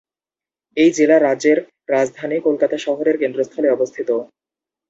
এই 0.77 0.89
জেলা 0.97 1.17
রাজ্যের 1.19 1.57
রাজধানী 1.89 2.37
কলকাতা 2.39 2.77
শহরের 2.77 3.15
কেন্দ্রস্থলে 3.17 3.67
অবস্থিত। 3.71 4.09